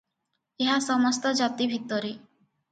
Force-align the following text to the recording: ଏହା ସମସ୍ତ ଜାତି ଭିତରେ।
ଏହା 0.65 0.77
ସମସ୍ତ 0.87 1.35
ଜାତି 1.43 1.71
ଭିତରେ। 1.77 2.13